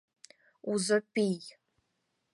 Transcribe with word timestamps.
Узо 0.71 0.97
пий. 1.13 1.41